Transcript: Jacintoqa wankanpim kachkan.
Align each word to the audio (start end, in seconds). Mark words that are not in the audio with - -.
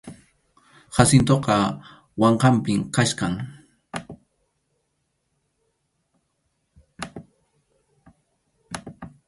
Jacintoqa 0.95 1.55
wankanpim 2.21 2.81
kachkan. 2.95 3.33